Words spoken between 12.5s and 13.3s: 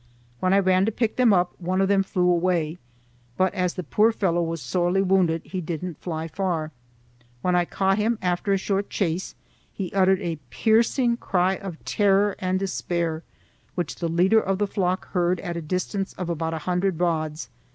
despair,